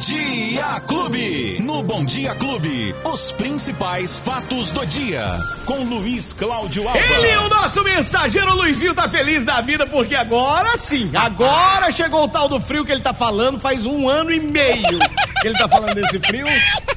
Dia 0.00 0.80
Clube. 0.86 1.58
No 1.60 1.82
Bom 1.82 2.02
Dia 2.06 2.34
Clube, 2.34 2.94
os 3.04 3.32
principais 3.32 4.18
fatos 4.18 4.70
do 4.70 4.86
dia. 4.86 5.22
Com 5.66 5.84
Luiz 5.84 6.32
Cláudio 6.32 6.88
Alba. 6.88 6.98
Ele, 6.98 7.36
o 7.36 7.48
nosso 7.50 7.84
mensageiro 7.84 8.56
Luizinho, 8.56 8.94
tá 8.94 9.10
feliz 9.10 9.44
da 9.44 9.60
vida 9.60 9.86
porque 9.86 10.14
agora 10.14 10.78
sim, 10.78 11.10
agora 11.14 11.90
chegou 11.90 12.24
o 12.24 12.28
tal 12.28 12.48
do 12.48 12.58
frio 12.58 12.82
que 12.82 12.92
ele 12.92 13.02
tá 13.02 13.12
falando 13.12 13.58
faz 13.58 13.84
um 13.84 14.08
ano 14.08 14.32
e 14.32 14.40
meio 14.40 14.98
que 15.40 15.48
ele 15.48 15.58
tá 15.58 15.68
falando 15.68 15.94
desse 15.94 16.18
frio 16.20 16.46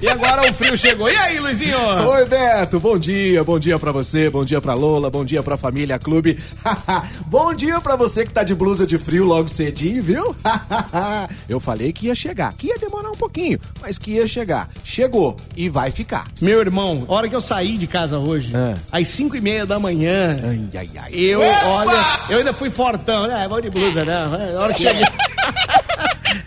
e 0.01 0.07
agora 0.07 0.49
o 0.49 0.53
frio 0.53 0.75
chegou. 0.77 1.09
E 1.09 1.15
aí, 1.15 1.39
Luizinho? 1.39 1.77
Oi, 1.77 2.25
Beto, 2.25 2.79
bom 2.79 2.97
dia, 2.97 3.43
bom 3.43 3.57
dia 3.59 3.77
pra 3.79 3.91
você, 3.91 4.29
bom 4.29 4.43
dia 4.43 4.59
pra 4.61 4.73
Lola, 4.73 5.09
bom 5.09 5.23
dia 5.23 5.41
pra 5.41 5.57
família 5.57 5.97
Clube. 5.99 6.37
bom 7.27 7.53
dia 7.53 7.79
pra 7.81 7.95
você 7.95 8.25
que 8.25 8.31
tá 8.33 8.43
de 8.43 8.53
blusa 8.55 8.85
de 8.85 8.97
frio 8.97 9.25
logo 9.25 9.49
cedinho, 9.49 10.01
viu? 10.03 10.35
Eu 11.47 11.59
falei 11.59 11.93
que 11.93 12.07
ia 12.07 12.15
chegar, 12.15 12.53
que 12.53 12.67
ia 12.67 12.77
demorar 12.77 13.09
um 13.11 13.15
pouquinho, 13.15 13.59
mas 13.81 13.97
que 13.97 14.11
ia 14.11 14.27
chegar. 14.27 14.69
Chegou 14.83 15.37
e 15.55 15.69
vai 15.69 15.91
ficar. 15.91 16.27
Meu 16.41 16.59
irmão, 16.59 17.05
a 17.07 17.13
hora 17.13 17.29
que 17.29 17.35
eu 17.35 17.41
saí 17.41 17.77
de 17.77 17.87
casa 17.87 18.17
hoje, 18.17 18.51
Ah. 18.55 18.75
às 18.91 19.07
5 19.09 19.35
e 19.37 19.41
meia 19.41 19.65
da 19.65 19.79
manhã, 19.79 20.35
Ai, 20.43 20.61
ai, 20.77 20.89
ai. 21.01 21.11
eu, 21.13 21.39
olha, 21.41 21.91
eu 22.29 22.37
ainda 22.39 22.53
fui 22.53 22.69
fortão, 22.69 23.27
né? 23.27 23.45
Vou 23.47 23.61
de 23.61 23.69
blusa, 23.69 24.03
né? 24.05 24.25
A 24.55 24.59
hora 24.59 24.73
que 24.73 24.81
cheguei. 24.83 25.05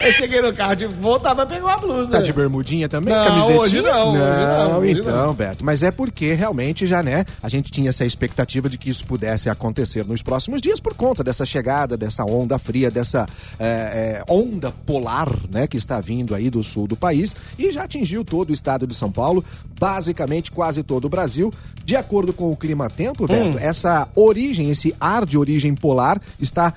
Eu 0.07 0.13
cheguei 0.13 0.41
no 0.41 0.55
carro, 0.55 0.75
de 0.77 0.87
voltar 0.87 1.35
pra 1.35 1.47
pegar 1.47 1.65
uma 1.65 1.77
blusa. 1.79 2.11
Tá 2.11 2.21
de 2.21 2.33
bermudinha 2.33 2.89
também? 2.89 3.15
Não, 3.15 3.25
camisetinha? 3.25 3.61
hoje 3.61 3.83
não, 3.83 4.11
hoje 4.11 4.19
não, 4.21 4.79
hoje 4.79 5.01
então, 5.01 5.27
não. 5.27 5.35
Beto. 5.35 5.65
Mas 5.65 5.83
é 5.83 5.91
porque 5.91 6.33
realmente 6.35 6.87
já, 6.87 7.03
né, 7.03 7.25
a 7.43 7.49
gente 7.49 7.71
tinha 7.71 7.89
essa 7.91 8.05
expectativa 8.05 8.69
de 8.69 8.79
que 8.79 8.91
isso 8.91 9.05
pudesse 9.07 9.49
acontecer 9.49 10.07
nos 10.07 10.23
próximos 10.23 10.61
dias 10.61 10.81
por 10.81 10.95
conta 10.95 11.23
dessa 11.23 11.45
chegada, 11.45 11.97
dessa 11.97 12.25
onda 12.25 12.59
fria, 12.59 12.91
dessa 12.91 13.27
é, 13.59 13.67
é, 13.67 14.25
onda 14.29 14.73
polar, 14.85 15.31
né, 15.51 15.67
que 15.67 15.77
está 15.77 16.01
vindo 16.01 16.35
aí 16.35 16.51
do 16.51 16.63
sul 16.63 16.87
do 16.87 16.97
país 16.97 17.35
e 17.59 17.71
já 17.71 17.85
atingiu 17.85 18.25
todo 18.25 18.51
o 18.51 18.53
estado 18.53 18.87
de 18.87 18.95
São 18.95 19.11
Paulo, 19.11 19.45
basicamente 19.79 20.51
quase 20.51 20.83
todo 20.83 21.07
o 21.07 21.09
Brasil. 21.09 21.53
De 21.85 21.97
acordo 21.97 22.33
com 22.33 22.51
o 22.51 22.57
clima-tempo, 22.57 23.25
Hum. 23.25 23.27
Beto, 23.27 23.59
essa 23.59 24.09
origem, 24.15 24.71
esse 24.71 24.95
ar 25.01 25.25
de 25.25 25.39
origem 25.39 25.75
polar 25.75 26.21
está 26.41 26.73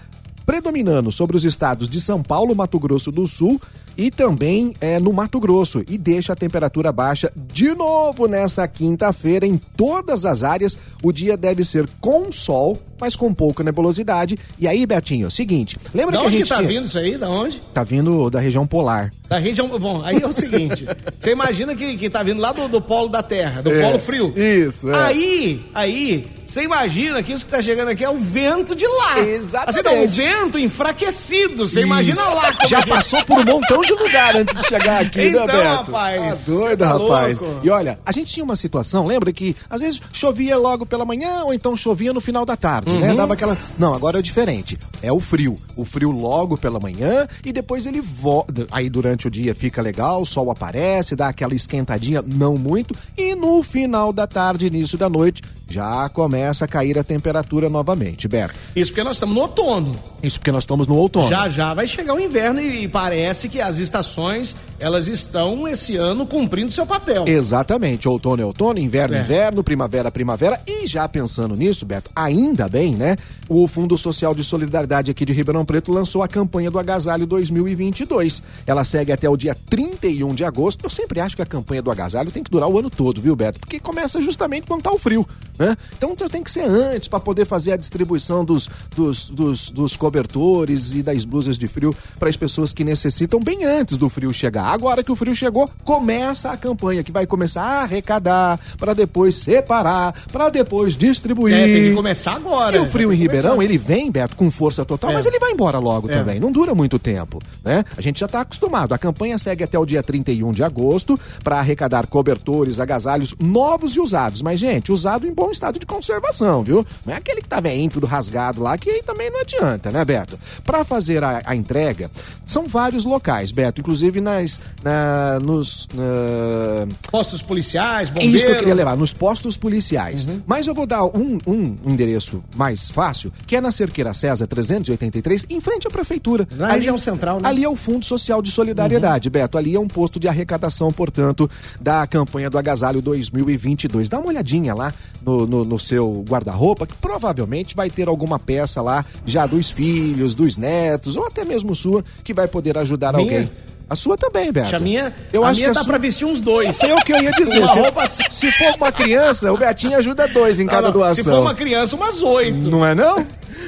predominando 0.50 1.12
sobre 1.12 1.38
os 1.38 1.46
estados 1.46 1.88
de 1.88 2.02
São 2.02 2.24
Paulo, 2.24 2.56
Mato 2.56 2.80
Grosso 2.80 3.12
do 3.12 3.28
Sul 3.28 3.62
e 3.96 4.10
também 4.10 4.74
é, 4.82 4.98
no 4.98 5.14
Mato 5.14 5.40
Grosso 5.40 5.84
e 5.88 5.96
deixa 5.96 6.34
a 6.34 6.36
temperatura 6.36 6.92
baixa 6.92 7.32
de 7.36 7.76
novo 7.76 8.26
nessa 8.26 8.68
quinta-feira 8.68 9.46
em 9.46 9.60
todas 9.60 10.26
as 10.26 10.44
áreas. 10.44 10.76
O 11.04 11.12
dia 11.12 11.38
deve 11.38 11.64
ser 11.64 11.88
com 12.02 12.32
sol, 12.32 12.80
mas 13.00 13.16
com 13.16 13.34
pouca 13.34 13.64
nebulosidade. 13.64 14.38
E 14.60 14.68
aí, 14.68 14.86
Betinho, 14.86 15.26
é 15.26 15.28
o 15.28 15.32
seguinte, 15.32 15.78
lembra 15.94 16.14
Da 16.14 16.18
que 16.20 16.24
a 16.24 16.28
onde 16.28 16.38
gente 16.38 16.44
que 16.44 16.50
tá 16.50 16.56
tinha... 16.58 16.68
vindo 16.68 16.86
isso 16.86 16.98
aí? 16.98 17.18
Da 17.18 17.30
onde? 17.30 17.60
Tá 17.74 17.84
vindo 17.84 18.30
da 18.30 18.40
região 18.40 18.66
polar. 18.68 19.12
Da 19.28 19.38
região. 19.38 19.68
Bom, 19.80 20.02
aí 20.04 20.18
é 20.22 20.28
o 20.28 20.34
seguinte: 20.34 20.86
você 21.20 21.32
imagina 21.32 21.76
que, 21.76 21.96
que 21.98 22.10
tá 22.10 22.24
vindo 22.24 22.42
lá 22.42 22.52
do, 22.52 22.68
do 22.68 22.82
polo 22.82 23.08
da 23.10 23.22
Terra, 23.22 23.62
do 23.62 23.72
É, 23.72 23.82
polo 23.84 24.00
frio. 24.00 24.34
isso, 24.36 24.90
é. 24.90 25.04
Aí, 25.06 25.62
aí, 25.74 26.28
você 26.46 26.64
imagina 26.64 27.22
que 27.22 27.32
isso 27.32 27.46
que 27.46 27.52
tá 27.52 27.62
chegando 27.62 27.90
aqui 27.90 28.04
é 28.04 28.10
o 28.10 28.18
vento 28.18 28.76
de 28.76 28.88
lá. 28.88 29.20
Exatamente. 29.20 29.88
Assim, 29.88 29.96
não, 29.98 30.04
o 30.04 30.08
vento 30.08 30.58
enfraquecido. 30.94 31.68
Você 31.68 31.82
imagina 31.82 32.24
lá. 32.30 32.58
Já 32.68 32.80
é 32.80 32.84
que- 32.84 32.90
passou 32.90 33.24
por 33.24 33.40
um 33.40 33.46
montão 33.46 33.82
de 33.82 33.94
lugar 33.94 34.36
antes 34.36 34.56
de 34.56 34.66
chegar 34.68 35.02
aqui, 35.06 35.28
Então, 35.28 35.46
né, 35.46 35.54
Beto? 35.54 35.92
rapaz, 35.92 36.46
Tá 36.46 36.52
doido, 36.52 36.80
tá 36.80 36.88
rapaz. 36.88 37.42
louco. 37.42 37.60
E 37.64 37.70
olha, 37.70 38.00
a 38.06 38.12
gente 38.12 38.34
tinha 38.34 38.44
uma 38.44 38.56
situação, 38.56 39.06
lembra 39.06 39.32
que 39.32 39.56
às 39.70 39.82
vezes 39.82 40.02
chovia 40.12 40.58
logo 40.58 40.86
pela 40.86 41.06
manhã 41.06 41.44
ou 41.44 41.54
então 41.54 41.76
chovia 41.78 42.12
no 42.14 42.20
final 42.22 42.46
da 42.46 42.56
tarde, 42.58 42.89
Uhum. 42.94 43.00
né? 43.00 43.14
Dava 43.14 43.34
aquela. 43.34 43.58
Não, 43.78 43.94
agora 43.94 44.20
é 44.20 44.22
diferente. 44.22 44.78
É 45.02 45.12
o 45.12 45.20
frio. 45.20 45.56
O 45.76 45.86
frio 45.86 46.12
logo 46.12 46.58
pela 46.58 46.80
manhã 46.80 47.28
e 47.44 47.52
depois 47.52 47.86
ele 47.86 48.02
volta. 48.02 48.68
Aí 48.72 48.90
durante 48.90 49.28
o 49.28 49.32
dia 49.32 49.54
fica 49.56 49.82
legal, 49.82 50.22
o 50.22 50.26
sol 50.26 50.52
aparece, 50.52 51.16
dá 51.16 51.30
aquela 51.30 51.54
esquentadinha, 51.54 52.22
não 52.26 52.58
muito. 52.58 52.96
E 53.18 53.36
no 53.36 53.62
final 53.64 54.12
da 54.12 54.28
tarde, 54.28 54.68
início 54.68 54.98
da 54.98 55.10
noite, 55.10 55.42
já 55.70 56.10
começa 56.10 56.66
a 56.66 56.68
cair 56.68 56.98
a 56.98 57.04
temperatura 57.04 57.70
novamente, 57.70 58.28
Beto. 58.28 58.54
Isso 58.76 58.92
porque 58.92 59.04
nós 59.04 59.16
estamos 59.18 59.36
no 59.36 59.42
outono. 59.42 59.96
Isso 60.24 60.40
porque 60.40 60.52
nós 60.52 60.64
estamos 60.64 60.88
no 60.88 60.96
outono. 60.96 61.30
Já 61.30 61.48
já 61.48 61.74
vai 61.74 61.88
chegar 61.88 62.14
o 62.14 62.20
inverno 62.20 62.60
e, 62.60 62.84
e 62.84 62.88
parece 62.88 63.48
que 63.48 63.62
as 63.62 63.78
estações 63.80 64.56
elas 64.80 65.08
estão 65.08 65.68
esse 65.68 65.96
ano 65.98 66.26
cumprindo 66.26 66.72
seu 66.72 66.86
papel. 66.86 67.26
Exatamente, 67.28 68.08
outono 68.08 68.42
é 68.42 68.46
outono, 68.46 68.80
inverno 68.80 69.16
É. 69.16 69.22
inverno, 69.22 69.64
primavera 69.64 70.10
primavera. 70.10 70.60
E 70.66 70.88
já 70.88 71.08
pensando 71.08 71.56
nisso, 71.56 71.86
Beto, 71.86 72.10
ainda 72.16 72.68
bem, 72.70 72.96
né? 72.96 73.16
O 73.48 73.68
Fundo 73.68 73.98
Social 73.98 74.34
de 74.34 74.44
Solidariedade 74.44 75.12
aqui 75.12 75.26
de 75.26 75.34
Ribeirão 75.34 75.66
Preto 75.66 75.92
lançou 75.92 76.22
a 76.24 76.28
campanha 76.28 76.70
do 76.72 76.80
Agasalho 76.80 77.26
2022. 77.26 78.42
Ela 78.66 78.84
segue 78.84 79.12
até 79.12 79.30
o 79.30 79.36
dia 79.36 79.56
31 79.70 80.34
de 80.34 80.44
agosto. 80.46 80.86
Eu 80.86 80.90
sempre 80.90 81.20
acho 81.20 81.36
que 81.36 81.42
a 81.42 81.46
campanha 81.46 81.82
do 81.82 81.92
agasalho 81.92 82.32
tem 82.32 82.44
que 82.44 82.52
durar 82.52 82.70
o 82.70 82.78
ano 82.78 82.90
todo, 82.90 83.22
viu, 83.22 83.36
Beto? 83.36 83.60
Porque 83.60 83.80
começa 83.80 84.22
justamente 84.22 84.68
quando 84.68 84.84
tá 84.84 84.92
o 84.92 84.98
frio, 85.00 85.28
né? 85.60 85.76
Então 85.98 86.16
tem 86.16 86.42
que 86.42 86.50
ser 86.50 86.64
antes 86.64 87.08
para 87.08 87.20
poder 87.20 87.46
fazer 87.46 87.74
a 87.74 87.78
distribuição 87.78 88.44
dos, 88.46 88.70
dos, 88.96 89.30
dos, 89.30 89.70
dos 89.70 89.96
cobertores 89.98 90.92
e 90.94 91.04
das 91.04 91.26
blusas 91.26 91.58
de 91.58 91.68
frio 91.68 91.94
para 92.18 92.30
as 92.30 92.38
pessoas 92.38 92.72
que 92.72 92.84
necessitam 92.84 93.40
bem 93.42 93.66
antes 93.66 93.98
do 93.98 94.08
frio 94.10 94.32
chegar. 94.34 94.66
Agora 94.66 95.04
que 95.04 95.12
o 95.12 95.16
frio 95.16 95.36
chegou, 95.36 95.70
começa 95.84 96.50
a 96.52 96.58
campanha 96.58 97.04
que 97.04 97.12
vai 97.12 97.28
começar 97.28 97.62
a 97.62 97.82
arrecadar 97.84 98.60
para 98.78 98.94
depois 98.94 99.36
separar, 99.36 100.14
para 100.32 100.50
depois 100.50 100.96
distribuir. 100.96 101.56
É, 101.58 101.66
tem 101.66 101.84
que 101.90 101.94
começar 101.94 102.34
agora. 102.36 102.78
E 102.78 102.80
o 102.80 102.86
frio 102.88 103.10
Tem 103.10 103.18
em 103.18 103.22
Ribeirão, 103.22 103.62
ele 103.62 103.78
vem, 103.78 104.10
Beto, 104.12 104.36
com 104.36 104.50
força 104.50 104.86
total, 104.86 105.12
É. 105.12 105.14
mas 105.16 105.26
ele 105.26 105.40
vai 105.40 105.52
embora 105.52 105.78
logo 105.80 106.10
É. 106.10 106.14
também. 106.18 106.40
Não 106.40 106.52
dura 106.52 106.74
muito 106.74 106.98
tempo, 106.98 107.42
né? 107.64 107.84
A 107.98 108.02
gente 108.02 108.20
já 108.20 108.26
está 108.28 108.42
acostumado. 108.42 108.94
A 108.94 108.98
campanha 108.98 109.38
segue 109.38 109.64
até 109.64 109.78
o 109.78 109.86
dia 109.86 110.02
31 110.02 110.52
de 110.54 110.64
agosto 110.64 111.20
para 111.44 111.60
arrecadar 111.60 112.08
cobertores, 112.08 112.80
agasalhos 112.80 113.36
novos 113.40 113.96
e 113.96 114.00
usados. 114.00 114.42
Mas, 114.42 114.60
gente, 114.60 114.92
usado 114.92 115.28
em 115.28 115.34
bom 115.34 115.49
estado 115.52 115.80
de 115.80 115.86
conservação, 115.86 116.64
viu? 116.64 116.86
Não 117.06 117.14
é 117.14 117.18
aquele 117.18 117.42
que 117.42 117.48
tá 117.48 117.60
veinho, 117.60 117.90
tudo 117.90 118.06
rasgado 118.06 118.62
lá, 118.62 118.78
que 118.78 118.90
aí 118.90 119.04
também 119.04 119.30
não 119.30 119.42
adianta, 119.42 119.92
né, 119.92 120.04
Beto? 120.06 120.38
Para 120.64 120.84
fazer 120.84 121.24
a, 121.24 121.42
a 121.46 121.56
entrega, 121.56 122.10
são 122.46 122.68
vários 122.68 123.06
locais, 123.06 123.52
Beto, 123.52 123.82
inclusive 123.82 124.20
nas, 124.22 124.60
na, 124.84 125.40
nos... 125.40 125.88
na- 125.94 126.88
Postos 127.12 127.42
policiais, 127.42 128.10
é 128.10 128.12
bombeiros. 128.12 128.36
isso 128.36 128.46
que 128.46 128.52
eu 128.52 128.58
queria 128.58 128.76
levar, 128.76 128.96
nos 128.98 129.14
postos 129.14 129.58
policiais. 129.58 130.26
Uhum. 130.26 130.42
Mas 130.46 130.68
eu 130.68 130.74
vou 130.74 130.86
dar 130.86 131.04
um, 131.06 131.38
um 131.46 131.78
endereço 131.86 132.44
mais 132.56 132.90
fácil, 132.90 133.32
que 133.48 133.56
é 133.56 133.62
na 133.62 133.72
Cerqueira 133.72 134.14
César 134.14 134.48
383, 134.48 135.46
em 135.50 135.60
frente 135.60 135.88
à 135.88 135.90
prefeitura. 135.92 136.48
Na 136.56 136.74
região 136.74 136.98
central, 136.98 137.38
né? 137.38 137.44
Uhum. 137.44 137.48
Ali 137.50 137.64
é 137.64 137.70
o 137.70 137.76
Fundo 137.76 138.06
Social 138.06 138.42
de 138.42 138.52
Solidariedade, 138.52 139.30
Beto. 139.30 139.58
Ali 139.58 139.76
é 139.76 139.80
um 139.80 139.88
posto 139.88 140.20
de 140.20 140.28
arrecadação, 140.28 140.92
portanto, 140.92 141.50
da 141.80 142.06
campanha 142.08 142.50
do 142.50 142.58
Agasalho 142.58 143.02
2022. 143.02 144.10
Dá 144.10 144.20
uma 144.20 144.28
olhadinha 144.30 144.74
lá 144.74 144.94
no, 145.22 145.39
no, 145.48 145.64
no 145.66 145.78
seu 145.80 146.24
guarda-roupa, 146.30 146.86
que 146.88 146.94
provavelmente 146.96 147.76
vai 147.76 147.90
ter 147.90 148.08
alguma 148.08 148.40
peça 148.40 148.82
lá 148.82 149.06
já 149.26 149.46
dos 149.46 149.70
filhos, 149.70 150.34
dos 150.36 150.58
netos, 150.58 151.16
ou 151.16 151.26
até 151.28 151.44
mesmo 151.46 151.76
sua, 151.76 152.04
que 152.24 152.34
vai 152.34 152.48
poder 152.48 152.78
ajudar 152.78 153.14
Minha? 153.14 153.24
alguém. 153.24 153.50
A 153.90 153.96
sua 153.96 154.16
também, 154.16 154.52
Beto. 154.52 154.76
A 154.76 154.80
minha, 154.80 155.12
eu 155.34 155.44
a 155.44 155.50
acho 155.50 155.60
minha 155.62 155.70
que 155.70 155.74
dá 155.74 155.80
a 155.80 155.84
sua... 155.84 155.94
pra 155.94 155.98
vestir 156.00 156.24
uns 156.26 156.40
dois. 156.40 156.80
É 156.80 156.94
o 156.94 157.04
que 157.04 157.12
eu 157.12 157.24
ia 157.24 157.32
dizer. 157.32 157.66
Se, 157.68 157.80
roupa- 157.80 158.08
se 158.08 158.52
for 158.52 158.76
uma 158.78 158.92
criança, 158.92 159.52
o 159.52 159.58
Betinho 159.58 159.98
ajuda 159.98 160.28
dois 160.28 160.60
em 160.60 160.68
cada 160.68 160.84
Não, 160.84 160.88
não, 160.90 160.94
doação. 161.00 161.16
Se 161.24 161.24
for 161.30 161.40
uma 161.40 161.56
criança, 161.56 161.96
umas 161.96 162.22
oito. 162.22 162.70
Não 162.70 162.86
é 162.86 162.94
não? 162.94 163.26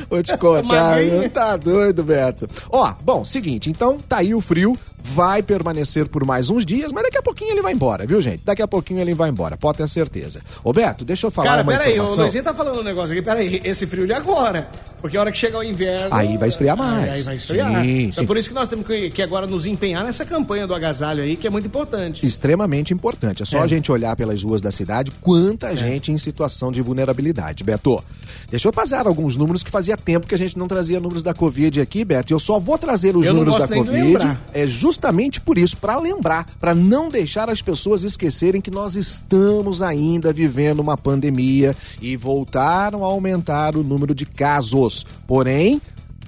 Vou 0.07 0.21
te 0.21 0.37
contar, 0.37 0.97
tá 1.33 1.57
doido, 1.57 2.03
Beto. 2.03 2.47
Ó, 2.69 2.93
bom, 3.03 3.25
seguinte, 3.25 3.71
então 3.71 3.97
tá 3.97 4.17
aí 4.17 4.35
o 4.35 4.41
frio, 4.41 4.77
vai 5.03 5.41
permanecer 5.41 6.07
por 6.07 6.25
mais 6.25 6.49
uns 6.49 6.65
dias, 6.65 6.91
mas 6.91 7.03
daqui 7.03 7.17
a 7.17 7.21
pouquinho 7.21 7.51
ele 7.51 7.61
vai 7.61 7.73
embora, 7.73 8.05
viu, 8.05 8.21
gente? 8.21 8.41
Daqui 8.45 8.61
a 8.61 8.67
pouquinho 8.67 8.99
ele 8.99 9.13
vai 9.13 9.29
embora, 9.29 9.57
pode 9.57 9.77
ter 9.79 9.87
certeza. 9.87 10.41
Ô, 10.63 10.71
Beto, 10.73 11.03
deixa 11.03 11.27
eu 11.27 11.31
falar 11.31 11.49
Cara, 11.49 11.63
uma 11.63 11.71
peraí, 11.71 11.91
o 11.91 11.95
informação. 11.95 12.23
Luizinho 12.23 12.43
tá 12.43 12.53
falando 12.53 12.79
um 12.79 12.83
negócio 12.83 13.11
aqui, 13.11 13.21
peraí, 13.21 13.61
esse 13.63 13.85
frio 13.87 14.05
de 14.05 14.13
agora. 14.13 14.69
Porque 15.01 15.17
a 15.17 15.21
hora 15.21 15.31
que 15.31 15.37
chegar 15.37 15.57
o 15.59 15.63
inverno. 15.63 16.09
Aí 16.11 16.37
vai 16.37 16.47
esfriar 16.47 16.77
mais. 16.77 17.03
Aí, 17.03 17.11
aí 17.17 17.21
vai 17.23 17.35
esfriar. 17.35 17.81
Sim, 17.81 17.99
então 18.03 18.23
sim. 18.23 18.25
por 18.27 18.37
isso 18.37 18.47
que 18.49 18.53
nós 18.53 18.69
temos 18.69 18.85
que, 18.85 19.09
que 19.09 19.21
agora 19.23 19.47
nos 19.47 19.65
empenhar 19.65 20.03
nessa 20.03 20.23
campanha 20.23 20.67
do 20.67 20.75
agasalho 20.75 21.23
aí, 21.23 21.35
que 21.35 21.47
é 21.47 21.49
muito 21.49 21.65
importante. 21.65 22.23
Extremamente 22.23 22.93
importante. 22.93 23.41
É 23.41 23.45
só 23.45 23.57
É. 23.57 23.61
a 23.61 23.67
gente 23.67 23.91
olhar 23.91 24.15
pelas 24.15 24.43
ruas 24.43 24.61
da 24.61 24.69
cidade 24.69 25.09
quanta 25.19 25.75
gente 25.75 26.11
em 26.11 26.17
situação 26.19 26.71
de 26.71 26.81
vulnerabilidade. 26.83 27.63
Beto, 27.63 28.03
deixa 28.49 28.67
eu 28.67 28.71
passar 28.71 29.07
alguns 29.07 29.35
números 29.35 29.63
que 29.63 29.71
fazia 29.71 29.97
tempo 29.97 30.27
que 30.27 30.35
a 30.35 30.37
gente 30.37 30.55
não 30.57 30.67
trazia 30.67 30.99
números 30.99 31.23
da 31.23 31.33
Covid 31.33 31.81
aqui, 31.81 32.05
Beto. 32.05 32.31
Eu 32.31 32.39
só 32.39 32.59
vou 32.59 32.77
trazer 32.77 33.17
os 33.17 33.25
Eu 33.25 33.33
números 33.33 33.55
da 33.55 33.67
Covid. 33.67 34.37
É 34.53 34.67
justamente 34.91 35.39
por 35.39 35.57
isso, 35.57 35.77
para 35.77 35.97
lembrar, 35.97 36.45
para 36.59 36.75
não 36.75 37.07
deixar 37.07 37.49
as 37.49 37.61
pessoas 37.61 38.03
esquecerem 38.03 38.59
que 38.59 38.69
nós 38.69 38.97
estamos 38.97 39.81
ainda 39.81 40.33
vivendo 40.33 40.81
uma 40.81 40.97
pandemia 40.97 41.73
e 42.01 42.17
voltaram 42.17 43.05
a 43.05 43.07
aumentar 43.07 43.77
o 43.77 43.83
número 43.83 44.13
de 44.13 44.25
casos. 44.25 45.05
Porém, 45.25 45.81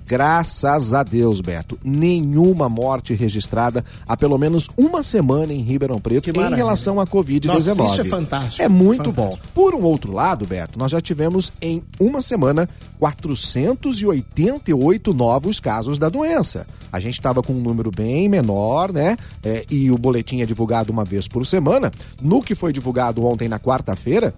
Graças 0.05 0.93
a 0.93 1.01
Deus, 1.01 1.39
Beto, 1.39 1.79
nenhuma 1.81 2.67
morte 2.67 3.13
registrada 3.13 3.85
há 4.05 4.17
pelo 4.17 4.37
menos 4.37 4.67
uma 4.75 5.01
semana 5.01 5.53
em 5.53 5.61
Ribeirão 5.61 5.97
Preto 5.97 6.29
em 6.29 6.55
relação 6.55 6.99
à 6.99 7.07
Covid-19. 7.07 7.77
Nossa, 7.77 7.93
isso 7.93 8.01
é 8.01 8.03
fantástico. 8.03 8.61
É 8.61 8.67
muito 8.67 9.13
Fantástico. 9.13 9.37
bom. 9.37 9.39
Por 9.55 9.73
um 9.73 9.83
outro 9.83 10.11
lado, 10.11 10.45
Beto, 10.45 10.77
nós 10.77 10.91
já 10.91 10.99
tivemos 10.99 11.53
em 11.61 11.81
uma 11.97 12.21
semana 12.21 12.67
488 12.99 15.13
novos 15.13 15.61
casos 15.61 15.97
da 15.97 16.09
doença. 16.09 16.67
A 16.93 16.99
gente 16.99 17.15
estava 17.15 17.41
com 17.41 17.53
um 17.53 17.59
número 17.59 17.89
bem 17.89 18.29
menor, 18.29 18.93
né? 18.93 19.17
É, 19.43 19.65
e 19.67 19.89
o 19.89 19.97
boletim 19.97 20.41
é 20.41 20.45
divulgado 20.45 20.91
uma 20.91 21.03
vez 21.03 21.27
por 21.27 21.43
semana. 21.43 21.91
No 22.21 22.39
que 22.39 22.53
foi 22.53 22.71
divulgado 22.71 23.25
ontem, 23.25 23.49
na 23.49 23.59
quarta-feira, 23.59 24.31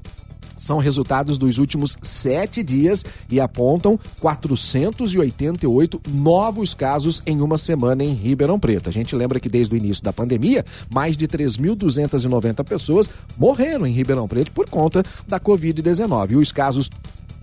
são 0.57 0.77
resultados 0.77 1.37
dos 1.37 1.57
últimos 1.57 1.97
sete 2.01 2.63
dias 2.63 3.03
e 3.29 3.39
apontam 3.41 3.99
488 4.21 6.01
novos 6.09 6.73
casos 6.73 7.21
em 7.25 7.41
uma 7.41 7.57
semana 7.57 8.03
em 8.03 8.13
Ribeirão 8.13 8.59
Preto. 8.59 8.89
A 8.89 8.93
gente 8.93 9.15
lembra 9.15 9.39
que 9.39 9.49
desde 9.49 9.73
o 9.73 9.77
início 9.77 10.03
da 10.03 10.13
pandemia, 10.13 10.63
mais 10.89 11.17
de 11.17 11.27
3.290 11.27 12.63
pessoas 12.63 13.09
morreram 13.37 13.85
em 13.85 13.91
Ribeirão 13.91 14.27
Preto 14.27 14.51
por 14.51 14.69
conta 14.69 15.03
da 15.27 15.39
Covid-19. 15.39 16.31
E 16.31 16.35
os 16.37 16.53
casos 16.53 16.89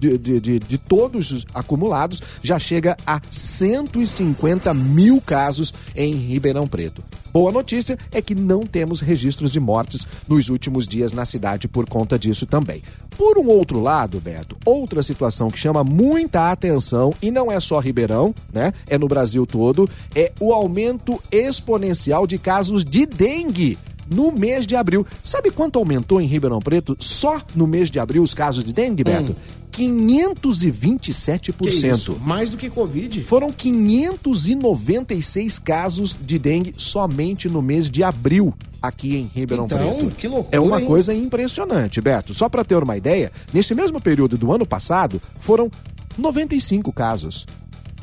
de, 0.03 0.19
de, 0.19 0.41
de, 0.41 0.59
de, 0.59 0.79
todos 0.79 1.47
acumulados 1.55 2.21
já 2.43 2.59
chega 2.59 2.97
a 3.07 3.21
150 3.31 4.75
mil 4.75 5.21
casos 5.21 5.73
em 5.95 6.15
Ribeirão 6.15 6.67
Preto. 6.67 7.05
Boa 7.33 7.53
notícia 7.53 7.97
é 8.11 8.21
que 8.21 8.35
não 8.35 8.67
temos 8.67 9.01
registros 9.01 9.51
de 9.51 9.61
mortes 9.61 10.07
nos 10.29 10.49
últimos 10.49 10.89
dias 10.89 11.13
na 11.13 11.25
cidade 11.25 11.69
por 11.69 11.89
conta 11.89 12.19
disso 12.19 12.45
também. 12.45 12.83
Por 13.17 13.39
um 13.39 13.47
outro 13.47 13.81
lado, 13.81 14.21
Beto, 14.21 14.57
outra 14.67 15.03
situação 15.03 15.51
que 15.51 15.59
chama 15.59 15.85
muita 15.85 16.51
atenção 16.51 17.15
e 17.23 17.31
não 17.31 17.51
é 17.51 17.61
só 17.61 17.79
Ribeirão, 17.79 18.35
né? 18.53 18.73
É 18.89 18.99
no 18.99 19.07
Brasil 19.07 19.47
todo, 19.47 19.89
é 20.15 20.33
o 20.41 20.53
aumento 20.53 21.23
exponencial 21.31 22.27
de 22.27 22.39
casos 22.39 22.85
de 22.85 23.07
dengue 23.07 23.79
no 24.11 24.33
mês 24.33 24.67
de 24.67 24.75
abril. 24.77 25.07
Sabe 25.23 25.51
quanto 25.51 25.79
aumentou 25.79 26.21
em 26.21 26.27
Ribeirão 26.27 26.61
Preto 26.61 26.97
só 27.01 27.41
no 27.55 27.67
mês 27.67 27.91
de 27.91 27.99
abril 27.99 28.23
os 28.23 28.35
casos 28.35 28.63
de 28.65 28.73
dengue, 28.73 29.05
Beto? 29.05 29.33
Hum. 29.33 29.63
527%. 29.73 32.19
Mais 32.21 32.51
do 32.51 32.59
que 32.59 32.69
Covid? 32.69 33.25
Foram 33.25 33.51
596 33.51 35.59
casos 35.59 36.15
de 36.21 36.39
dengue 36.39 36.75
somente 36.77 37.49
no 37.49 37.63
mês 37.63 37.89
de 37.91 38.05
abril 38.05 38.53
aqui 38.83 39.17
em 39.17 39.31
Ribeirão 39.33 39.65
então, 39.65 39.79
Preto. 39.79 40.11
Que 40.17 40.29
loucura, 40.29 40.57
é 40.57 40.61
uma 40.61 40.81
hein? 40.81 40.87
coisa 40.87 41.15
impressionante, 41.15 42.01
Beto. 42.01 42.35
Só 42.35 42.49
para 42.49 42.65
ter 42.65 42.83
uma 42.83 42.97
ideia, 42.97 43.31
nesse 43.53 43.75
mesmo 43.75 44.01
período 44.01 44.37
do 44.37 44.53
ano 44.53 44.67
passado, 44.67 45.23
foram 45.41 45.71
95 46.19 46.93
casos. 46.93 47.47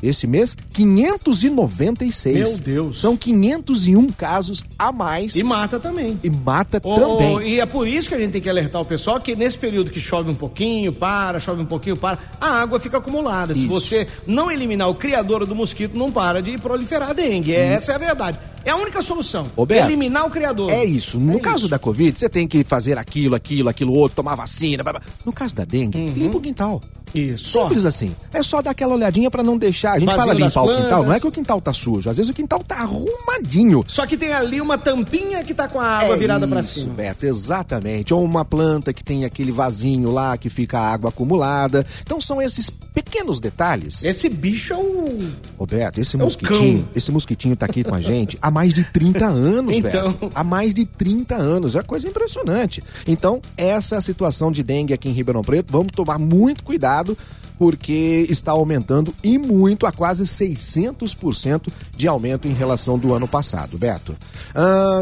Esse 0.02 0.26
mês, 0.26 0.56
596. 0.72 2.34
Meu 2.36 2.58
Deus. 2.58 3.00
São 3.00 3.16
501 3.16 4.08
casos 4.12 4.64
a 4.78 4.90
mais. 4.92 5.36
E 5.36 5.42
mata 5.42 5.78
também. 5.78 6.18
E 6.22 6.30
mata 6.30 6.80
Ô, 6.82 6.94
também. 6.98 7.34
ô, 7.36 7.40
e 7.42 7.60
é 7.60 7.66
por 7.66 7.86
isso 7.86 8.08
que 8.08 8.14
a 8.14 8.18
gente 8.18 8.32
tem 8.32 8.40
que 8.40 8.48
alertar 8.48 8.80
o 8.80 8.84
pessoal 8.84 9.20
que 9.20 9.34
nesse 9.36 9.58
período 9.58 9.90
que 9.90 10.00
chove 10.00 10.30
um 10.30 10.34
pouquinho, 10.34 10.92
para, 10.92 11.38
chove 11.40 11.62
um 11.62 11.66
pouquinho, 11.66 11.96
para, 11.96 12.18
a 12.40 12.60
água 12.60 12.78
fica 12.80 12.98
acumulada. 12.98 13.54
Se 13.54 13.60
Isso. 13.60 13.68
você 13.68 14.06
não 14.26 14.50
eliminar 14.50 14.88
o 14.88 14.94
criador 14.94 15.46
do 15.46 15.54
mosquito, 15.54 15.96
não 15.96 16.10
para 16.10 16.40
de 16.42 16.56
proliferar 16.58 17.10
a 17.10 17.12
dengue. 17.12 17.54
Essa 17.54 17.92
é 17.92 17.94
a 17.94 17.98
verdade. 17.98 18.38
É 18.62 18.70
a 18.70 18.76
única 18.76 19.00
solução. 19.00 19.46
Ô, 19.56 19.64
Beto, 19.64 19.86
eliminar 19.86 20.26
o 20.26 20.30
criador. 20.30 20.70
É 20.70 20.84
isso. 20.84 21.18
No 21.18 21.36
É 21.38 21.40
caso 21.40 21.60
isso. 21.60 21.68
da 21.68 21.78
Covid, 21.78 22.18
você 22.18 22.28
tem 22.28 22.46
que 22.46 22.62
fazer 22.62 22.98
aquilo, 22.98 23.34
aquilo, 23.34 23.70
aquilo 23.70 23.92
outro, 23.94 24.16
tomar 24.16 24.34
vacina. 24.34 24.82
blá, 24.82 24.92
blá. 24.92 25.02
No 25.24 25.32
caso 25.32 25.54
da 25.54 25.64
dengue, 25.64 25.98
limpa 26.10 26.36
o 26.36 26.40
quintal. 26.40 26.80
Isso. 27.14 27.60
Simples 27.60 27.84
assim. 27.84 28.14
É 28.32 28.42
só 28.42 28.62
dar 28.62 28.70
aquela 28.70 28.94
olhadinha 28.94 29.30
pra 29.30 29.42
não 29.42 29.56
deixar. 29.56 29.92
A 29.92 29.98
gente 29.98 30.08
Vazio 30.08 30.22
fala 30.22 30.34
limpar 30.34 30.62
o 30.62 30.76
quintal, 30.76 31.04
não 31.04 31.12
é 31.12 31.20
que 31.20 31.26
o 31.26 31.32
quintal 31.32 31.60
tá 31.60 31.72
sujo. 31.72 32.08
Às 32.08 32.16
vezes 32.16 32.30
o 32.30 32.34
quintal 32.34 32.62
tá 32.62 32.76
arrumadinho. 32.76 33.84
Só 33.86 34.06
que 34.06 34.16
tem 34.16 34.32
ali 34.32 34.60
uma 34.60 34.78
tampinha 34.78 35.42
que 35.42 35.54
tá 35.54 35.68
com 35.68 35.80
a 35.80 35.86
água 35.86 36.14
é 36.14 36.18
virada 36.18 36.44
isso, 36.44 36.54
pra 36.54 36.62
cima. 36.62 36.94
Beto, 36.94 37.26
exatamente. 37.26 38.14
Ou 38.14 38.24
uma 38.24 38.44
planta 38.44 38.92
que 38.92 39.02
tem 39.02 39.24
aquele 39.24 39.52
vasinho 39.52 40.10
lá 40.10 40.36
que 40.36 40.48
fica 40.48 40.78
a 40.78 40.92
água 40.92 41.10
acumulada. 41.10 41.84
Então 42.02 42.20
são 42.20 42.40
esses 42.40 42.70
pequenos 42.70 43.40
detalhes. 43.40 44.04
Esse 44.04 44.28
bicho 44.28 44.72
é 44.72 44.76
o. 44.76 45.18
Ô 45.58 45.66
Beto, 45.66 46.00
esse 46.00 46.16
É 46.16 46.18
mosquitinho, 46.18 46.88
esse 46.94 47.10
mosquitinho 47.10 47.56
tá 47.56 47.66
aqui 47.66 47.82
com 47.82 47.94
a 47.94 48.00
gente 48.00 48.38
há 48.40 48.50
mais 48.50 48.72
de 48.72 48.84
30 48.84 49.26
anos, 49.26 49.76
Então. 49.76 50.12
Beto. 50.12 50.30
Há 50.34 50.44
mais 50.44 50.72
de 50.72 50.84
30 50.84 51.34
anos. 51.34 51.74
É 51.74 51.82
coisa 51.82 52.06
impressionante. 52.08 52.82
Então, 53.06 53.40
essa 53.56 53.96
é 53.96 53.98
a 53.98 54.00
situação 54.00 54.52
de 54.52 54.62
dengue 54.62 54.92
aqui 54.92 55.08
em 55.08 55.12
Ribeirão 55.12 55.42
Preto. 55.42 55.72
Vamos 55.72 55.92
tomar 55.92 56.18
muito 56.18 56.62
cuidado 56.62 56.99
porque 57.60 58.26
está 58.30 58.52
aumentando 58.52 59.14
e 59.22 59.36
muito, 59.36 59.84
a 59.84 59.92
quase 59.92 60.24
600% 60.24 61.70
de 61.94 62.08
aumento 62.08 62.48
em 62.48 62.54
relação 62.54 62.98
do 62.98 63.12
ano 63.12 63.28
passado, 63.28 63.76
Beto. 63.76 64.16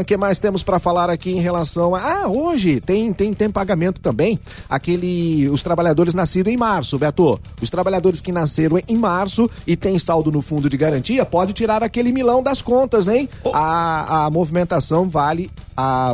O 0.01 0.03
que 0.03 0.17
mais 0.17 0.39
temos 0.39 0.61
para 0.61 0.77
falar 0.77 1.09
aqui 1.09 1.31
em 1.31 1.39
relação 1.39 1.95
a... 1.95 2.01
Ah, 2.01 2.27
hoje 2.27 2.81
tem, 2.81 3.13
tem, 3.13 3.33
tem 3.33 3.49
pagamento 3.49 4.01
também, 4.01 4.37
aquele... 4.69 5.47
Os 5.47 5.61
trabalhadores 5.61 6.13
nascidos 6.13 6.51
em 6.51 6.57
março, 6.57 6.99
Beto. 6.99 7.39
Os 7.61 7.69
trabalhadores 7.69 8.19
que 8.19 8.33
nasceram 8.33 8.77
em 8.89 8.97
março 8.97 9.49
e 9.65 9.77
tem 9.77 9.97
saldo 9.97 10.29
no 10.29 10.41
fundo 10.41 10.69
de 10.69 10.75
garantia, 10.75 11.25
pode 11.25 11.53
tirar 11.53 11.81
aquele 11.81 12.11
milão 12.11 12.43
das 12.43 12.61
contas, 12.61 13.07
hein? 13.07 13.29
A, 13.53 14.25
a 14.25 14.29
movimentação 14.29 15.07
vale 15.07 15.49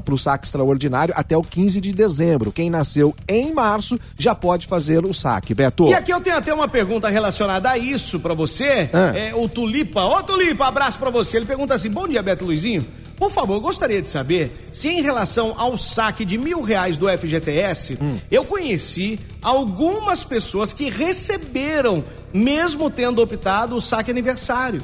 para 0.04 0.14
o 0.14 0.18
saque 0.18 0.46
extraordinário 0.46 1.14
até 1.18 1.38
o 1.38 1.42
15 1.42 1.82
de 1.82 1.92
dezembro. 1.92 2.52
Quem 2.52 2.70
nasceu 2.70 3.16
em 3.28 3.54
março 3.54 4.00
já 4.18 4.34
pode 4.36 4.68
fazer 4.68 5.06
o 5.06 5.14
saque, 5.14 5.54
Beto. 5.54 5.88
E 5.88 5.94
aqui 5.94 6.12
eu 6.12 6.22
tenho 6.22 6.38
até 6.38 6.54
uma 6.54 6.68
pergunta 6.68 7.10
relacionada 7.10 7.70
a 7.70 7.78
isso 7.78 8.20
pra 8.20 8.34
você. 8.34 8.90
Ah. 8.94 9.18
É, 9.18 9.34
o 9.36 9.48
Tulipa. 9.50 10.04
Ô, 10.04 10.22
Tulipa, 10.24 10.66
abraço 10.68 11.00
pra 11.00 11.10
você. 11.10 11.38
Ele 11.38 11.46
pergunta 11.46 11.74
assim: 11.74 11.90
Bom 11.90 12.08
dia, 12.08 12.22
Beto 12.22 12.46
Luizinho. 12.46 12.86
Por 13.18 13.32
favor, 13.32 13.54
eu 13.54 13.62
gostaria 13.62 14.02
de 14.02 14.10
saber 14.10 14.68
se 14.74 14.90
em 14.90 15.02
relação 15.02 15.54
ao 15.58 15.78
saque 15.78 16.26
de 16.26 16.38
mil 16.38 16.62
reais 16.62 16.98
do 16.98 17.08
FGTS, 17.08 17.98
Hum. 18.02 18.18
eu 18.30 18.44
conheci 18.44 19.18
algumas 19.42 20.22
pessoas 20.26 20.74
que 20.74 20.90
receberam, 20.90 22.04
mesmo 22.34 22.90
tendo 22.90 23.22
optado 23.22 23.74
o 23.76 23.82
saque 23.82 24.12
aniversário. 24.12 24.82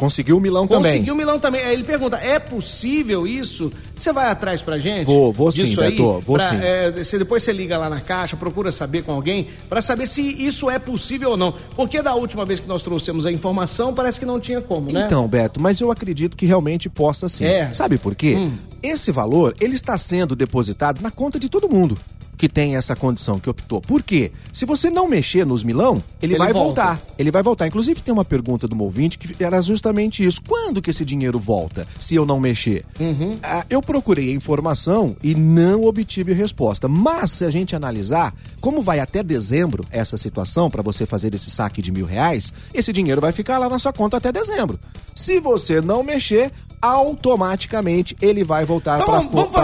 Conseguiu 0.00 0.38
o 0.38 0.40
milão 0.40 0.66
também. 0.66 0.92
Conseguiu 0.92 1.12
o 1.12 1.16
milão 1.16 1.38
também. 1.38 1.60
Aí 1.60 1.74
ele 1.74 1.84
pergunta: 1.84 2.16
é 2.16 2.38
possível 2.38 3.26
isso? 3.26 3.70
Você 3.94 4.10
vai 4.14 4.30
atrás 4.30 4.62
pra 4.62 4.78
gente? 4.78 5.04
Vou, 5.04 5.30
vou 5.30 5.52
sim, 5.52 5.64
aí? 5.64 5.76
Beto, 5.76 6.20
vou 6.20 6.36
Pra, 6.36 6.48
sim. 6.48 6.56
é, 6.58 6.90
você, 6.90 7.18
depois 7.18 7.42
você 7.42 7.52
liga 7.52 7.76
lá 7.76 7.90
na 7.90 8.00
caixa, 8.00 8.34
procura 8.34 8.72
saber 8.72 9.02
com 9.02 9.12
alguém, 9.12 9.48
pra 9.68 9.82
saber 9.82 10.06
se 10.06 10.22
isso 10.22 10.70
é 10.70 10.78
possível 10.78 11.32
ou 11.32 11.36
não. 11.36 11.52
Porque 11.76 12.00
da 12.00 12.14
última 12.14 12.46
vez 12.46 12.60
que 12.60 12.66
nós 12.66 12.82
trouxemos 12.82 13.26
a 13.26 13.30
informação, 13.30 13.92
parece 13.92 14.18
que 14.18 14.24
não 14.24 14.40
tinha 14.40 14.62
como, 14.62 14.90
né? 14.90 15.04
Então, 15.04 15.28
Beto, 15.28 15.60
mas 15.60 15.78
eu 15.82 15.90
acredito 15.90 16.34
que 16.34 16.46
realmente 16.46 16.88
possa 16.88 17.28
sim. 17.28 17.44
É. 17.44 17.66
Hum. 17.66 17.74
Sabe 17.74 17.98
por 17.98 18.14
quê? 18.14 18.38
Esse 18.82 19.12
valor, 19.12 19.54
ele 19.60 19.74
está 19.74 19.98
sendo 19.98 20.34
depositado 20.34 21.02
na 21.02 21.10
conta 21.10 21.38
de 21.38 21.50
todo 21.50 21.68
mundo 21.68 21.98
que 22.40 22.48
tem 22.48 22.74
essa 22.74 22.96
condição, 22.96 23.38
que 23.38 23.50
optou. 23.50 23.82
Por 23.82 24.02
quê? 24.02 24.32
Se 24.50 24.64
você 24.64 24.88
não 24.88 25.06
mexer 25.06 25.44
nos 25.44 25.62
milão, 25.62 26.02
ele, 26.22 26.32
Ele 26.32 26.38
vai 26.38 26.54
volta. 26.54 26.82
voltar. 26.82 27.02
Ele 27.18 27.30
vai 27.30 27.42
voltar. 27.42 27.66
Inclusive, 27.66 28.00
tem 28.00 28.14
uma 28.14 28.24
pergunta 28.24 28.66
do 28.66 28.82
ouvinte 28.82 29.18
que 29.18 29.44
era 29.44 29.60
justamente 29.60 30.24
isso. 30.24 30.40
Quando 30.48 30.80
que 30.80 30.88
esse 30.88 31.04
dinheiro 31.04 31.38
volta, 31.38 31.86
se 31.98 32.14
eu 32.14 32.24
não 32.24 32.40
mexer? 32.40 32.86
Uhum. 32.98 33.36
Ah, 33.42 33.66
eu 33.68 33.82
procurei 33.82 34.30
a 34.30 34.34
informação 34.34 35.14
e 35.22 35.34
não 35.34 35.84
obtive 35.84 36.32
resposta. 36.32 36.88
Mas, 36.88 37.32
se 37.32 37.44
a 37.44 37.50
gente 37.50 37.76
analisar, 37.76 38.34
como 38.58 38.80
vai 38.80 39.00
até 39.00 39.22
dezembro 39.22 39.84
essa 39.90 40.16
situação, 40.16 40.70
para 40.70 40.80
você 40.80 41.04
fazer 41.04 41.34
esse 41.34 41.50
saque 41.50 41.82
de 41.82 41.92
mil 41.92 42.06
reais, 42.06 42.54
esse 42.72 42.90
dinheiro 42.90 43.20
vai 43.20 43.32
ficar 43.32 43.58
lá 43.58 43.68
na 43.68 43.78
sua 43.78 43.92
conta 43.92 44.16
até 44.16 44.32
dezembro. 44.32 44.80
Se 45.14 45.40
você 45.40 45.82
não 45.82 46.02
mexer, 46.02 46.50
automaticamente 46.80 48.16
ele 48.22 48.42
vai 48.42 48.64
voltar 48.64 48.96
Então 48.96 49.06
para 49.06 49.18
vamos, 49.18 49.52
vamos 49.52 49.54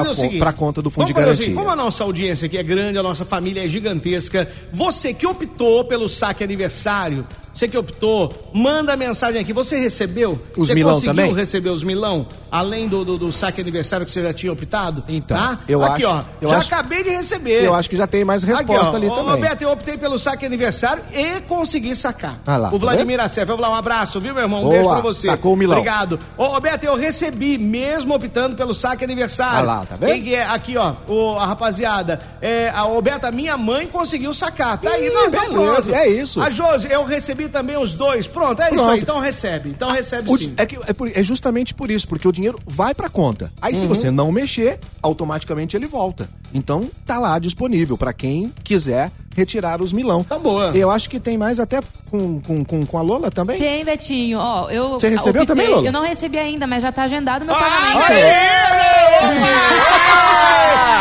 a 0.43 0.53
conta 0.53 0.83
do 0.83 0.91
fundo 0.91 1.07
vamos 1.07 1.09
de 1.09 1.13
garantia. 1.15 1.37
seguinte, 1.37 1.57
como 1.57 1.71
a 1.71 1.77
nossa 1.77 2.05
audiência 2.05 2.47
aqui 2.47 2.59
é 2.59 2.63
grande, 2.63 2.99
a 2.99 3.03
nossa 3.03 3.25
família 3.25 3.65
é 3.65 3.69
gigantesca, 3.69 4.49
você 4.73 5.15
que 5.15 5.27
optou 5.27 5.85
pelo 5.85 6.09
saque 6.09 6.45
aniversário, 6.45 7.27
você 7.57 7.69
que 7.69 7.79
optou, 7.79 8.51
manda 8.53 8.95
mensagem 8.97 9.41
aqui. 9.41 9.53
Você 9.53 9.79
recebeu? 9.79 10.41
Os 10.57 10.69
você 10.69 10.75
milão 10.75 10.95
conseguiu 10.95 11.15
também? 11.15 11.35
receber 11.35 11.71
os 11.71 11.83
milão? 11.83 12.27
Além 12.51 12.87
do, 12.89 13.05
do, 13.05 13.17
do 13.19 13.33
saque 13.33 13.61
aniversário 13.61 14.05
que 14.05 14.13
você 14.13 14.23
já 14.23 14.33
tinha 14.33 14.53
optado? 14.53 15.03
Então, 15.09 15.37
tá? 15.37 15.59
eu 15.69 15.83
aqui, 15.83 16.05
acho- 16.05 16.15
ó. 16.15 16.23
eu 16.41 16.51
já 16.51 16.59
acho- 16.59 16.75
acabei 16.75 17.03
de 17.03 17.11
receber. 17.11 17.65
Eu 17.65 17.75
acho 17.75 17.89
que 17.89 17.97
já 17.97 18.07
tem 18.07 18.25
mais 18.25 18.43
resposta 18.43 18.89
Aqui, 18.89 18.97
ali 18.97 19.09
ó, 19.09 19.15
também. 19.15 19.35
Ô, 19.35 19.37
Beto, 19.39 19.65
eu 19.65 19.71
optei 19.71 19.97
pelo 19.97 20.19
saque 20.19 20.45
aniversário 20.45 21.03
e 21.13 21.41
consegui 21.43 21.95
sacar. 21.97 22.39
Ah 22.47 22.57
lá, 22.57 22.69
o 22.69 22.73
tá 22.73 22.79
Vladimir 22.79 23.21
Acef, 23.21 23.47
vamos 23.47 23.63
lá, 23.63 23.71
um 23.71 23.75
abraço, 23.75 24.21
viu, 24.21 24.35
meu 24.35 24.43
irmão? 24.43 24.61
Um 24.61 24.65
Boa, 24.65 24.75
beijo 24.75 24.89
pra 24.91 25.01
você. 25.01 25.27
sacou 25.27 25.55
o 25.55 25.57
milão. 25.57 25.79
Obrigado. 25.79 26.19
Ô, 26.37 26.61
Beto, 26.61 26.85
eu 26.87 26.95
recebi, 26.97 27.57
mesmo 27.59 28.15
optando 28.15 28.55
pelo 28.55 28.75
saque 28.75 29.03
aniversário. 29.05 29.59
Ah 29.59 29.63
lá, 29.63 29.87
tá 29.87 29.97
vendo? 29.97 30.11
Quem 30.11 30.23
que 30.23 30.35
é? 30.35 30.45
Aqui, 30.45 30.77
ó, 30.77 30.93
o, 31.09 31.37
a 31.39 31.47
rapaziada. 31.47 32.21
É, 32.41 32.69
a 32.69 32.83
Roberta, 32.83 33.31
minha 33.33 33.57
mãe 33.57 33.87
conseguiu 33.87 34.33
sacar. 34.35 34.79
Tá 34.79 34.91
aí, 34.91 35.07
Ih, 35.07 35.11
não, 35.11 35.27
então 35.29 35.41
beleza, 35.49 35.83
pronto. 35.83 35.95
é 35.95 36.09
isso. 36.09 36.41
A 36.41 36.51
Josi, 36.51 36.89
eu 36.91 37.05
recebi 37.05 37.46
também 37.49 37.77
os 37.77 37.95
dois. 37.95 38.27
Pronto, 38.27 38.61
é 38.61 38.67
isso 38.67 38.75
Pronto. 38.75 38.91
aí. 38.91 39.01
Então 39.01 39.19
recebe. 39.21 39.71
Então 39.71 39.91
recebe 39.91 40.31
O 40.31 40.37
sim. 40.37 40.55
é, 40.57 40.67
que- 40.67 40.79
é 40.87 40.93
por- 40.93 41.11
é 41.15 41.23
justamente 41.23 41.75
por 41.75 41.91
isso, 41.91 42.07
porque 42.09 42.27
o 42.27 42.33
dinheiro 42.33 42.59
vai 42.67 42.95
pra 42.95 43.09
conta. 43.09 43.53
Aí 43.61 43.75
Uhum. 43.75 43.81
se 43.81 43.87
você 43.87 44.11
não 44.11 44.31
mexer, 44.33 44.79
automaticamente 45.03 45.77
ele 45.77 45.87
volta. 45.87 46.29
Então 46.55 46.89
tá 47.05 47.19
lá 47.19 47.39
disponível 47.39 47.97
pra 47.99 48.13
quem 48.13 48.53
quiser 48.65 49.11
retirar 49.37 49.83
os 49.83 49.93
milão. 49.93 50.25
Tá 50.25 50.39
boa. 50.39 50.71
Eu 50.75 50.91
acho 50.91 51.11
que 51.11 51.21
tem 51.21 51.37
mais 51.37 51.61
até 51.61 51.81
com, 52.11 52.41
com, 52.41 52.65
com, 52.65 52.87
com 52.87 52.99
a 52.99 53.03
Lola 53.03 53.31
também. 53.31 53.59
Tem, 53.59 53.85
Betinho. 53.85 54.39
Ó, 54.39 54.71
eu. 54.71 54.91
Você 54.91 55.09
recebeu 55.09 55.43
optei- 55.43 55.55
também, 55.57 55.69
Lola? 55.75 55.87
Eu 55.87 55.93
não 55.93 56.03
recebi 56.03 56.39
ainda, 56.39 56.67
mas 56.67 56.81
já 56.83 56.91
tá 56.91 57.03
agendado 57.03 57.43
o 57.43 57.47
meu 57.47 57.55
Ah, 57.55 57.59
pagamento. 57.59 58.13
aê! 58.13 59.67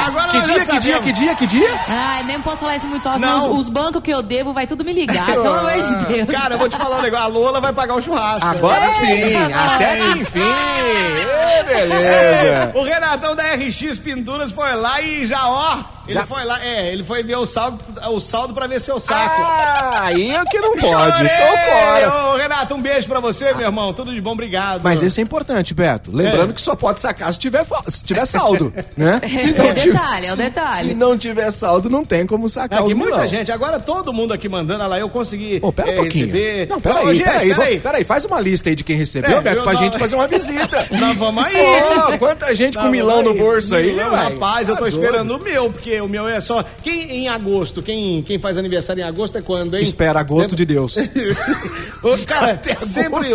Agora 0.08 0.28
Que 0.30 0.38
nós 0.38 0.48
já 0.48 0.54
dia, 0.86 1.00
que 1.00 1.12
dia, 1.12 1.36
que 1.36 1.46
dia, 1.48 1.66
que 1.68 1.68
dia? 1.76 1.80
Ai, 1.88 2.24
nem 2.24 2.42
posso 2.42 2.58
falar 2.58 2.76
isso 2.78 2.86
muito 2.88 3.08
alto, 3.08 3.20
Não. 3.20 3.40
senão 3.42 3.54
os, 3.54 3.60
os 3.62 3.70
bancos 3.70 4.02
que 4.02 4.12
eu 4.12 4.22
devo 4.22 4.54
vai 4.54 4.66
tudo 4.68 4.84
me 4.84 4.94
ligar, 4.94 5.26
pelo 5.32 5.48
amor 5.54 5.72
de 5.74 6.06
Deus. 6.06 6.30
Cara, 6.30 6.56
eu 6.56 6.60
vou 6.60 6.70
te 6.70 6.78
falar 6.78 7.00
um 7.00 7.02
negócio. 7.02 7.26
A 7.26 7.28
Lola 7.28 7.60
vai 7.62 7.74
pagar 7.74 7.96
o 7.96 8.02
churrasco. 8.02 8.48
Agora 8.48 8.92
sim, 8.94 9.36
até 9.54 9.98
que 9.98 10.20
enfim. 10.20 10.40
Ê, 10.40 11.64
beleza. 11.64 12.72
O 12.76 12.84
Renatão 12.84 13.36
da 13.36 13.44
RX 13.56 14.00
Pinturas 14.00 14.52
foi 14.52 14.74
lá 14.76 15.02
e 15.02 15.26
já, 15.26 15.48
ó. 15.50 15.78
Ele 16.08 16.14
Já- 16.14 16.26
foi 16.28 16.44
lá, 16.46 16.64
é, 16.64 16.94
ele 16.94 17.04
foi 17.04 17.24
ver 17.24 17.36
o 17.36 17.48
saldo, 17.48 17.80
o 18.12 18.20
saldo 18.20 18.54
pra 18.54 18.68
ver 18.68 18.80
seu 18.80 19.00
saco. 19.00 19.42
Ah, 19.42 20.02
aí 20.04 20.30
é 20.36 20.46
que 20.46 20.60
não 20.62 20.78
pode. 20.78 21.18
Chorei! 21.18 21.32
Tô 21.36 21.58
fora. 21.58 22.28
Ô, 22.28 22.36
Renato, 22.38 22.76
um 22.76 22.82
beijo 22.82 23.08
pra 23.08 23.20
você, 23.20 23.52
meu 23.56 23.66
irmão. 23.66 23.92
Tudo 23.92 24.14
de 24.14 24.22
bom, 24.22 24.34
obrigado. 24.34 24.82
Mas 24.84 25.02
isso 25.02 25.20
é 25.20 25.24
importante, 25.24 25.74
Beto. 25.74 26.12
Lembrando 26.16 26.52
É. 26.52 26.54
que 26.54 26.62
só 26.62 26.76
pode 26.76 27.00
sacar 27.00 27.34
se 27.34 27.40
tiver, 27.40 27.66
se 27.88 28.04
tiver 28.04 28.24
saldo, 28.28 28.72
né? 28.96 29.20
Se 29.28 29.50
É 29.50 29.52
o 29.72 29.74
detalhe, 29.74 30.28
é 30.28 30.34
o 30.34 30.36
se- 30.36 30.42
detalhe. 30.76 30.90
Se 30.90 30.96
não 30.96 31.18
tiver 31.18 31.52
saldo, 31.52 31.90
não 31.90 32.04
tem 32.06 32.26
como 32.26 32.48
sacar 32.50 32.80
Aqui, 32.80 32.88
os 32.90 32.94
muita 32.94 33.16
milão. 33.16 33.28
gente, 33.28 33.52
agora 33.52 33.80
todo 33.80 34.14
mundo 34.14 34.34
aqui 34.34 34.48
mandando, 34.50 34.80
olha 34.82 34.88
lá, 34.90 35.00
eu 35.00 35.10
consegui 35.10 35.60
Pô, 35.60 35.72
pera 35.72 35.90
um 35.90 35.92
é, 35.92 35.96
pouquinho. 35.96 36.26
receber. 36.28 36.68
Não, 36.68 36.80
peraí, 36.82 37.04
peraí, 37.18 37.20
peraí. 37.24 37.54
vamos- 37.54 37.82
peraí. 37.82 38.04
Faz 38.04 38.26
uma 38.26 38.40
lista 38.40 38.70
aí 38.70 38.76
de 38.76 38.84
quem 38.84 38.96
recebeu, 38.96 39.38
É, 39.38 39.42
Beto, 39.42 39.64
pra 39.64 39.74
não- 39.74 39.80
gente 39.82 39.98
fazer 39.98 40.16
uma 40.16 40.28
visita. 40.28 40.88
Nós 40.92 41.16
vamos 41.18 41.44
aí. 41.44 41.54
Pô, 41.54 42.18
quanta 42.20 42.54
gente 42.56 42.78
com 42.78 42.84
Não, 42.86 42.92
milão 42.92 43.24
no 43.24 43.34
bolso 43.34 43.76
aí, 43.76 43.96
ué. 43.96 44.04
Rapaz, 44.04 44.70
eu 44.70 44.76
tô 44.76 44.84
Tá 44.84 44.90
esperando 44.90 45.36
o 45.36 45.44
meu, 45.44 45.72
porque 45.72 46.00
o 46.00 46.08
meu 46.08 46.28
é 46.28 46.40
só. 46.40 46.64
Quem 46.84 47.10
em 47.12 47.28
agosto? 47.28 47.82
Quem, 47.82 48.22
quem 48.22 48.38
faz 48.38 48.56
aniversário 48.58 49.02
em 49.02 49.04
agosto 49.04 49.38
é 49.38 49.42
quando, 49.42 49.76
hein? 49.76 49.82
Espera 49.82 50.20
agosto 50.20 50.56
de 50.56 50.64
Deus. 50.66 50.96
Cara, 52.28 52.52
Até 52.54 52.76
sempre. 52.76 53.30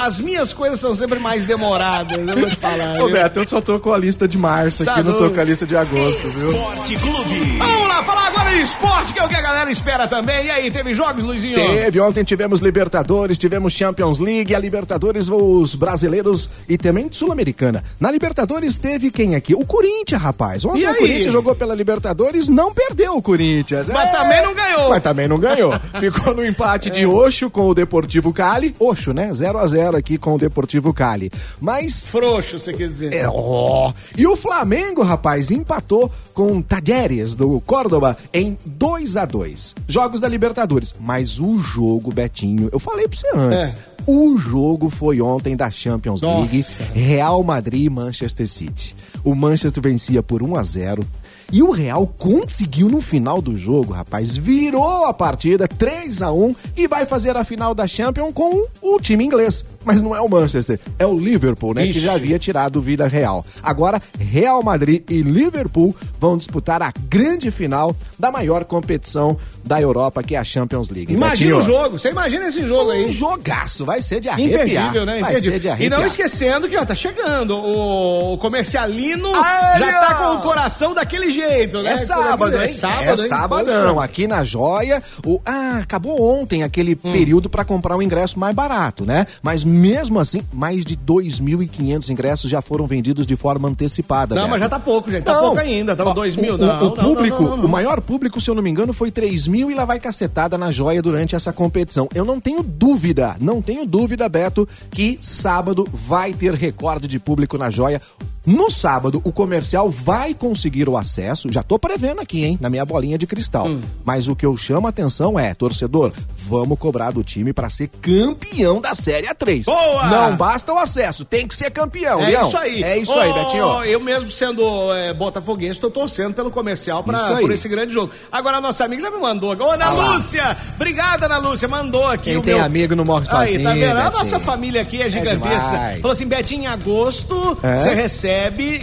as 0.00 0.20
minhas 0.20 0.52
coisas 0.52 0.78
são 0.78 0.94
sempre 0.94 1.18
mais 1.18 1.44
demoradas, 1.46 2.16
eu 2.16 2.36
vou 2.36 2.48
te 2.48 2.56
falar. 2.56 3.00
Ô? 3.02 3.08
Beto, 3.10 3.40
eu 3.40 3.48
só 3.48 3.60
tô 3.60 3.80
com 3.80 3.92
a 3.92 3.98
lista 3.98 4.26
de 4.28 4.38
março 4.38 4.84
Tá 4.84 4.92
aqui, 4.92 5.02
não 5.02 5.14
tô 5.18 5.30
com 5.30 5.40
a 5.40 5.44
lista 5.44 5.66
de 5.66 5.76
agosto, 5.76 6.26
viu? 6.28 6.52
Esporte 6.64 6.96
Clube. 6.96 7.83
Lá, 7.94 8.02
falar 8.02 8.26
agora 8.26 8.50
de 8.50 8.60
esporte, 8.60 9.12
que 9.12 9.20
é 9.20 9.24
o 9.24 9.28
que 9.28 9.36
a 9.36 9.40
galera 9.40 9.70
espera 9.70 10.08
também. 10.08 10.46
E 10.46 10.50
aí, 10.50 10.68
teve 10.68 10.92
jogos, 10.94 11.22
Luizinho? 11.22 11.54
Teve, 11.54 12.00
ontem 12.00 12.24
tivemos 12.24 12.58
Libertadores, 12.58 13.38
tivemos 13.38 13.72
Champions 13.72 14.18
League, 14.18 14.52
a 14.52 14.58
Libertadores, 14.58 15.28
os 15.28 15.76
brasileiros 15.76 16.50
e 16.68 16.76
também 16.76 17.08
Sul-Americana. 17.12 17.84
Na 18.00 18.10
Libertadores 18.10 18.76
teve 18.76 19.12
quem 19.12 19.36
aqui? 19.36 19.54
O 19.54 19.64
Corinthians, 19.64 20.20
rapaz. 20.20 20.64
Ontem 20.64 20.88
o? 20.88 20.94
Corinthians 20.96 21.32
jogou 21.32 21.54
pela 21.54 21.72
Libertadores, 21.72 22.48
não 22.48 22.74
perdeu 22.74 23.16
o 23.16 23.22
Corinthians. 23.22 23.88
Mas 23.88 24.08
É. 24.08 24.12
também 24.12 24.42
não 24.42 24.54
ganhou. 24.54 24.88
Mas 24.90 25.02
também 25.02 25.28
não 25.28 25.38
ganhou. 25.38 25.72
Ficou 26.00 26.34
no 26.34 26.44
empate 26.44 26.90
de 26.90 27.06
Oxo 27.06 27.48
com 27.48 27.68
o 27.68 27.74
Deportivo 27.74 28.32
Cali. 28.32 28.74
Oxo, 28.80 29.12
né? 29.12 29.32
0 29.32 29.56
a 29.56 29.66
0 29.68 29.96
aqui 29.96 30.18
com 30.18 30.34
o 30.34 30.38
Deportivo 30.38 30.92
Cali. 30.92 31.30
Mas 31.60 32.04
Frouxo, 32.04 32.58
você 32.58 32.72
quer 32.72 32.88
dizer. 32.88 33.14
é, 33.14 33.28
ó. 33.28 33.92
E 34.18 34.26
o 34.26 34.34
Flamengo, 34.34 35.00
rapaz, 35.02 35.52
empatou 35.52 36.10
com 36.32 36.60
Tajeres 36.60 37.36
do 37.36 37.60
Córdoba 37.84 38.16
em 38.32 38.56
2 38.64 39.16
a 39.16 39.24
2 39.26 39.74
Jogos 39.86 40.20
da 40.20 40.28
Libertadores. 40.28 40.94
Mas 40.98 41.38
o 41.38 41.58
jogo, 41.58 42.12
Betinho, 42.12 42.70
eu 42.72 42.78
falei 42.78 43.06
pra 43.06 43.18
você 43.18 43.28
antes. 43.34 43.74
É. 43.74 43.78
O 44.06 44.36
jogo 44.38 44.90
foi 44.90 45.20
ontem 45.20 45.56
da 45.56 45.70
Champions 45.70 46.20
Nossa. 46.22 46.40
League, 46.40 46.66
Real 46.92 47.42
Madrid 47.42 47.84
e 47.84 47.90
Manchester 47.90 48.46
City. 48.46 48.94
O 49.22 49.34
Manchester 49.34 49.82
vencia 49.82 50.22
por 50.22 50.42
1 50.42 50.56
a 50.56 50.62
0 50.62 51.06
e 51.52 51.62
o 51.62 51.70
Real 51.70 52.06
conseguiu 52.06 52.88
no 52.88 53.00
final 53.00 53.40
do 53.40 53.56
jogo, 53.56 53.92
rapaz, 53.92 54.36
virou 54.36 55.04
a 55.06 55.12
partida 55.14 55.68
3 55.68 56.22
a 56.22 56.32
1 56.32 56.56
e 56.76 56.88
vai 56.88 57.06
fazer 57.06 57.36
a 57.36 57.44
final 57.44 57.74
da 57.74 57.86
Champions 57.86 58.32
com 58.34 58.66
o 58.82 59.00
time 59.00 59.24
inglês. 59.24 59.66
Mas 59.84 60.00
não 60.00 60.16
é 60.16 60.20
o 60.20 60.28
Manchester, 60.28 60.80
é 60.98 61.06
o 61.06 61.18
Liverpool, 61.18 61.74
né? 61.74 61.82
Que 61.84 61.90
Ixi. 61.90 62.00
já 62.00 62.14
havia 62.14 62.38
tirado 62.38 62.80
vida 62.80 63.06
real. 63.06 63.44
Agora, 63.62 64.00
Real 64.18 64.62
Madrid 64.62 65.02
e 65.10 65.20
Liverpool 65.22 65.94
vão 66.18 66.36
disputar 66.38 66.82
a 66.82 66.92
grande 67.08 67.50
final 67.50 67.94
da 68.18 68.30
maior 68.32 68.64
competição 68.64 69.36
da 69.62 69.80
Europa, 69.80 70.22
que 70.22 70.34
é 70.34 70.38
a 70.38 70.44
Champions 70.44 70.88
League. 70.90 71.12
Imagina 71.12 71.56
Betinho, 71.56 71.74
o 71.76 71.78
jogo, 71.82 71.98
você 71.98 72.10
imagina 72.10 72.46
esse 72.48 72.64
jogo 72.66 72.90
aí. 72.90 73.04
Um 73.06 73.10
jogaço, 73.10 73.84
vai 73.84 74.00
ser 74.02 74.20
de 74.20 74.28
arrepiar. 74.28 74.66
Imperdível, 74.66 75.06
né? 75.06 75.12
Vai 75.20 75.30
Imperdível. 75.32 75.52
ser 75.52 75.60
de 75.60 75.66
E 75.66 75.70
arrepiar. 75.70 76.00
não 76.00 76.06
esquecendo 76.06 76.66
que 76.68 76.74
já 76.74 76.84
tá 76.86 76.94
chegando. 76.94 77.56
O 77.56 78.38
comercialino 78.38 79.30
Ah, 79.34 79.76
já 79.78 79.92
tá 80.00 80.14
com 80.14 80.36
o 80.36 80.40
coração 80.42 80.94
daquele 80.94 81.23
jeito, 81.30 81.82
né? 81.82 81.92
É 81.92 81.98
sábado, 81.98 82.56
É 82.56 82.66
hein? 82.66 82.72
sábado, 82.72 83.22
é 83.22 83.28
sabadão. 83.28 83.94
Poxa. 83.94 84.04
Aqui 84.04 84.26
na 84.26 84.42
Joia. 84.42 85.02
O... 85.24 85.40
Ah, 85.44 85.78
acabou 85.82 86.20
ontem 86.22 86.62
aquele 86.62 86.94
Hum. 87.04 87.12
período 87.12 87.48
pra 87.50 87.64
comprar 87.64 87.96
um 87.96 88.02
ingresso 88.02 88.38
mais 88.38 88.54
barato, 88.54 89.04
né? 89.04 89.26
Mas 89.42 89.64
mesmo 89.64 90.18
assim, 90.20 90.42
mais 90.52 90.84
de 90.84 90.96
2.500 90.96 92.08
ingressos 92.10 92.50
já 92.50 92.60
foram 92.62 92.86
vendidos 92.86 93.26
de 93.26 93.36
forma 93.36 93.68
antecipada. 93.68 94.34
Não, 94.34 94.42
Beto. 94.42 94.50
mas 94.52 94.60
já 94.60 94.68
tá 94.68 94.78
pouco, 94.78 95.10
gente. 95.10 95.24
Tá 95.24 95.34
Não. 95.34 95.40
pouco 95.40 95.58
ainda. 95.58 95.94
Tava 95.96 96.10
Ó, 96.10 96.14
2 96.14 96.36
mil. 96.36 96.54
o- 96.54 96.58
Não, 96.58 96.82
o, 96.82 96.86
o 96.88 96.92
público, 96.92 97.42
não, 97.42 97.56
não. 97.56 97.64
o 97.64 97.68
maior 97.68 98.00
público, 98.00 98.40
se 98.40 98.50
eu 98.50 98.54
não 98.54 98.62
me 98.62 98.70
engano, 98.70 98.92
foi 98.92 99.10
3 99.10 99.46
mil 99.46 99.70
e 99.70 99.74
lá 99.74 99.84
vai 99.84 99.98
cacetada 99.98 100.56
na 100.58 100.70
joia 100.70 101.00
durante 101.02 101.34
essa 101.34 101.52
competição. 101.52 102.08
Eu 102.14 102.24
não 102.24 102.40
tenho 102.40 102.62
dúvida, 102.62 103.36
não 103.40 103.60
tenho 103.62 103.84
dúvida, 103.86 104.28
Beto, 104.28 104.68
que 104.90 105.18
sábado 105.20 105.86
vai 105.92 106.32
ter 106.32 106.54
recorde 106.54 107.08
de 107.08 107.18
público 107.18 107.56
na 107.58 107.70
joia. 107.70 108.00
No 108.46 108.70
sábado, 108.70 109.20
o 109.24 109.32
comercial 109.32 109.90
vai 109.90 110.34
conseguir 110.34 110.88
o 110.88 110.96
acesso. 110.96 111.48
Já 111.50 111.62
tô 111.62 111.78
prevendo 111.78 112.20
aqui, 112.20 112.44
hein, 112.44 112.58
na 112.60 112.68
minha 112.68 112.84
bolinha 112.84 113.16
de 113.16 113.26
cristal. 113.26 113.66
Hum. 113.66 113.80
Mas 114.04 114.28
o 114.28 114.36
que 114.36 114.44
eu 114.44 114.54
chamo 114.56 114.86
a 114.86 114.90
atenção 114.90 115.38
é, 115.38 115.54
torcedor, 115.54 116.12
vamos 116.46 116.78
cobrar 116.78 117.10
do 117.10 117.22
time 117.24 117.52
pra 117.54 117.70
ser 117.70 117.88
campeão 118.02 118.80
da 118.80 118.94
Série 118.94 119.26
A3. 119.26 119.64
Boa! 119.64 120.06
Não 120.08 120.36
basta 120.36 120.72
o 120.72 120.78
acesso, 120.78 121.24
tem 121.24 121.48
que 121.48 121.54
ser 121.54 121.70
campeão, 121.70 122.20
É 122.22 122.26
Leão. 122.30 122.46
isso 122.48 122.56
aí. 122.58 122.82
É 122.82 122.98
isso 122.98 123.12
Ô, 123.12 123.18
aí, 123.20 123.32
Betinho. 123.32 123.84
Eu 123.84 124.00
mesmo 124.00 124.28
sendo 124.30 124.92
é, 124.92 125.14
botafoguense, 125.14 125.80
tô 125.80 125.90
torcendo 125.90 126.34
pelo 126.34 126.50
comercial 126.50 127.02
pra, 127.02 127.16
Isso 127.18 127.32
aí. 127.32 127.40
por 127.40 127.50
esse 127.50 127.68
grande 127.68 127.94
jogo. 127.94 128.12
Agora, 128.30 128.58
a 128.58 128.60
nossa 128.60 128.84
amiga 128.84 129.02
já 129.02 129.10
me 129.10 129.18
mandou. 129.18 129.56
Ô, 129.56 129.70
Ana. 129.70 129.90
Lúcia! 129.90 130.56
Obrigada, 130.74 131.26
Ana 131.26 131.38
Lúcia. 131.38 131.66
Mandou 131.66 132.06
aqui 132.06 132.24
Quem 132.30 132.36
o 132.36 132.42
tem 132.42 132.54
meu... 132.56 132.64
amigo 132.64 132.94
não 132.94 133.04
morre 133.04 133.24
Aí, 133.32 133.48
sozinho, 133.48 133.62
tá 133.64 133.72
vendo? 133.72 133.84
A 133.98 134.02
Betinho. 134.04 134.18
nossa 134.18 134.38
família 134.40 134.82
aqui 134.82 135.00
é 135.00 135.08
gigantesca. 135.08 135.70
demais. 135.70 136.00
Falou 136.00 136.12
assim, 136.12 136.26
Betinho, 136.26 136.62
em 136.64 136.66
agosto, 136.66 137.58
É? 137.62 137.76
você 137.76 137.94
recebe... 137.94 138.33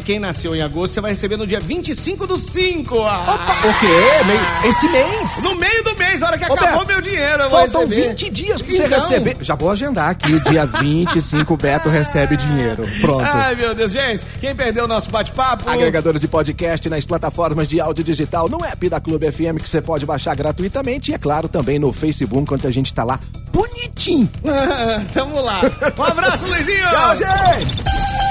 Quem 0.05 0.19
nasceu 0.19 0.55
em 0.55 0.61
agosto, 0.61 0.93
você 0.93 1.01
vai 1.01 1.11
receber 1.11 1.35
no 1.37 1.45
dia 1.45 1.59
25 1.59 2.25
do 2.25 2.37
5. 2.37 2.99
Ah, 3.01 3.21
Opa, 3.21 3.67
o 3.67 3.79
quê? 3.79 4.23
Meio- 4.25 4.69
Esse 4.71 4.87
mês? 4.89 5.43
No 5.43 5.55
meio 5.55 5.83
do 5.83 5.95
mês, 5.95 6.23
a 6.23 6.27
hora 6.27 6.37
que 6.37 6.45
Ô, 6.49 6.53
acabou 6.53 6.85
Beto, 6.85 6.87
meu 6.87 7.01
dinheiro, 7.01 7.49
Faltam 7.49 7.81
receber. 7.85 8.07
20 8.09 8.29
dias 8.29 8.61
pra 8.61 8.73
você 8.73 8.85
Então. 8.85 8.99
receber. 8.99 9.37
Já 9.41 9.55
vou 9.55 9.69
agendar 9.69 10.09
aqui, 10.09 10.39
dia 10.49 10.65
25, 10.81 11.53
o 11.53 11.57
Beto 11.57 11.89
recebe 11.89 12.37
dinheiro. 12.37 12.83
Pronto. 13.01 13.23
Ai, 13.25 13.55
meu 13.55 13.75
Deus, 13.75 13.91
gente. 13.91 14.25
Quem 14.39 14.55
perdeu 14.55 14.85
o 14.85 14.87
nosso 14.87 15.09
bate-papo... 15.11 15.69
Agregadores 15.69 16.21
de 16.21 16.27
podcast 16.27 16.89
nas 16.89 17.05
plataformas 17.05 17.67
de 17.67 17.79
áudio 17.81 18.03
digital, 18.03 18.47
no 18.49 18.63
app 18.63 18.89
da 18.89 18.99
Clube 18.99 19.29
FM 19.31 19.57
que 19.61 19.67
você 19.69 19.81
pode 19.81 20.05
baixar 20.05 20.35
gratuitamente 20.35 21.11
e, 21.11 21.13
é 21.13 21.17
claro, 21.17 21.47
também 21.47 21.77
no 21.77 21.91
Facebook, 21.93 22.41
enquanto 22.41 22.67
a 22.67 22.71
gente 22.71 22.93
tá 22.93 23.03
lá 23.03 23.19
bonitinho. 23.51 24.29
Tamo 25.13 25.41
lá. 25.41 25.59
Um 25.97 26.03
abraço, 26.03 26.47
Luizinho. 26.47 26.87
Tchau, 26.87 27.15
gente! 27.17 28.30